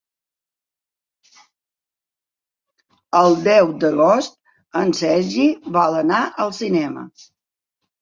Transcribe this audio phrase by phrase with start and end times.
[3.21, 4.37] El deu d'agost
[4.83, 5.49] en Sergi
[5.81, 7.09] vol anar al cinema.